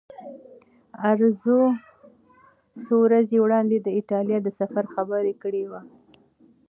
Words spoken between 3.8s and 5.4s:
د ایټالیا د سفر خبره